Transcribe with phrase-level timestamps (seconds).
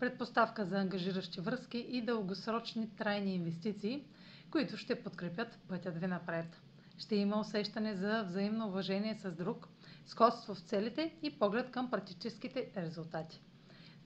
[0.00, 4.04] предпоставка за ангажиращи връзки и дългосрочни трайни инвестиции,
[4.50, 6.60] които ще подкрепят пътят ви напред.
[6.98, 9.68] Ще има усещане за взаимно уважение с друг,
[10.06, 13.40] сходство в целите и поглед към практическите резултати.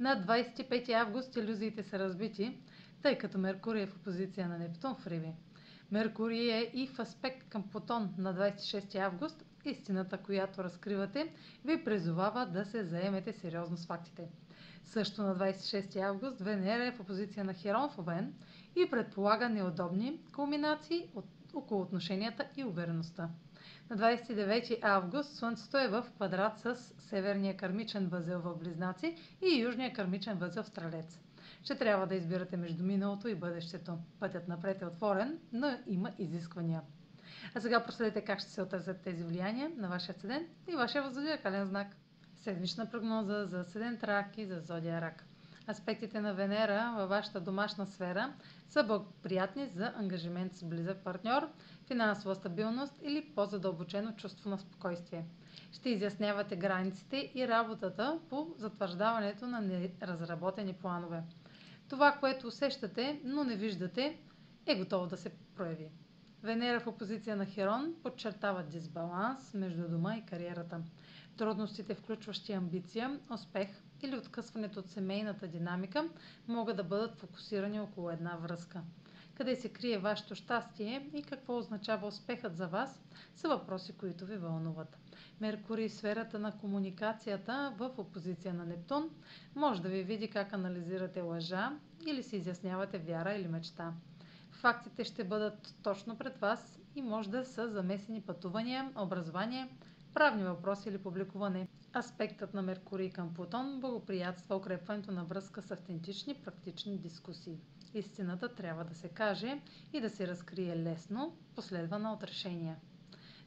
[0.00, 2.58] На 25 август иллюзиите са разбити,
[3.02, 5.32] тъй като Меркурий е в опозиция на Нептун в Риби.
[5.90, 9.44] Меркурий е и в аспект към Плутон на 26 август.
[9.64, 11.32] Истината, която разкривате,
[11.64, 14.28] ви призовава да се заемете сериозно с фактите.
[14.84, 18.34] Също на 26 август Венера е в опозиция на Херон в Овен
[18.76, 23.28] и предполага неудобни кулминации от, около отношенията и увереността.
[23.90, 29.92] На 29 август Слънцето е в квадрат с северния кармичен възел в Близнаци и южния
[29.92, 31.20] кармичен възел в Стрелец.
[31.62, 33.98] Ще трябва да избирате между миналото и бъдещето.
[34.20, 36.82] Пътят напред е отворен, но има изисквания.
[37.54, 41.66] А сега проследете как ще се отразят тези влияния на вашия седен и вашия възодиакален
[41.66, 41.96] знак.
[42.36, 45.24] Седмична прогноза за Седент Рак и за Зодия Рак.
[45.68, 48.32] Аспектите на Венера във вашата домашна сфера
[48.68, 51.48] са благоприятни за ангажимент с близък партньор,
[51.86, 55.24] финансова стабилност или по-задълбочено чувство на спокойствие.
[55.72, 61.22] Ще изяснявате границите и работата по затвърждаването на неразработени планове.
[61.90, 64.18] Това, което усещате, но не виждате,
[64.66, 65.88] е готово да се прояви.
[66.42, 70.80] Венера в опозиция на Херон подчертава дисбаланс между дома и кариерата.
[71.36, 73.68] Трудностите, включващи амбиция, успех
[74.02, 76.08] или откъсването от семейната динамика,
[76.48, 78.82] могат да бъдат фокусирани около една връзка.
[79.40, 83.02] Къде се крие вашето щастие и какво означава успехът за вас,
[83.34, 84.98] са въпроси, които ви вълнуват.
[85.40, 89.10] Меркурий, сферата на комуникацията в опозиция на Нептун,
[89.54, 91.72] може да ви види как анализирате лъжа
[92.06, 93.92] или си изяснявате вяра или мечта.
[94.50, 99.68] Фактите ще бъдат точно пред вас и може да са замесени пътувания, образование,
[100.14, 101.68] правни въпроси или публикуване.
[101.94, 107.58] Аспектът на Меркурий към Плутон благоприятства укрепването на връзка с автентични практични дискусии.
[107.94, 109.60] Истината трябва да се каже
[109.92, 112.76] и да се разкрие лесно, последвана от решения.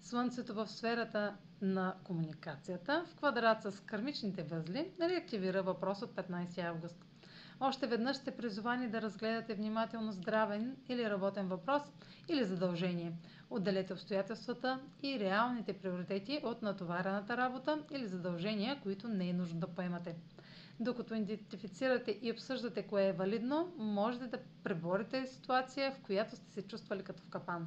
[0.00, 7.04] Слънцето в сферата на комуникацията в квадрат с кармичните възли реактивира въпрос от 15 август.
[7.64, 11.82] Още веднъж сте призовани да разгледате внимателно здравен или работен въпрос
[12.28, 13.12] или задължение.
[13.50, 19.66] Отделете обстоятелствата и реалните приоритети от натоварената работа или задължения, които не е нужно да
[19.66, 20.16] поемате.
[20.80, 26.62] Докато идентифицирате и обсъждате кое е валидно, можете да преборите ситуация, в която сте се
[26.62, 27.66] чувствали като в капан.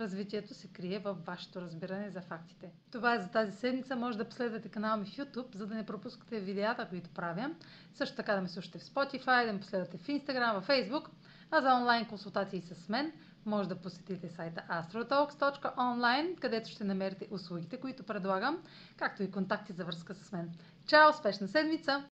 [0.00, 2.70] Развитието се крие във вашето разбиране за фактите.
[2.92, 3.96] Това е за тази седмица.
[3.96, 7.50] Може да последвате канала ми в YouTube, за да не пропускате видеята, които правя.
[7.94, 11.08] Също така да ме слушате в Spotify, да ме последвате в Instagram, в Facebook.
[11.50, 13.12] А за онлайн консултации с мен
[13.46, 18.62] може да посетите сайта astrotalks.online, където ще намерите услугите, които предлагам,
[18.96, 20.50] както и контакти за връзка с мен.
[20.86, 21.10] Чао!
[21.10, 22.04] Успешна седмица!